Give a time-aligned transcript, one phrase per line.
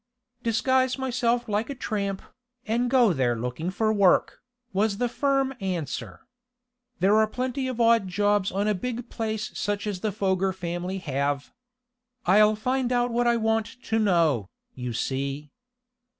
[0.41, 2.23] "Disguise myself like a tramp,
[2.65, 4.39] and go there looking for work,"
[4.73, 6.21] was the firm answer.
[6.99, 10.97] "There are plenty of odd jobs on a big place such as the Foger family
[10.97, 11.53] have.
[12.25, 15.51] I'll find out what I want to know, you see."